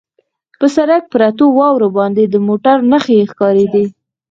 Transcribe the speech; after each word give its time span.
پر 0.59 0.67
سړک 0.75 1.03
پرتو 1.13 1.45
واورو 1.57 1.87
باندې 1.97 2.23
د 2.27 2.35
موټرو 2.47 2.87
نښې 2.91 3.17
ښکارېدې. 3.31 3.85